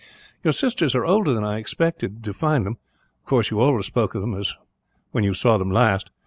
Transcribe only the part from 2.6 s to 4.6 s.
them. Of course, you always spoke of them as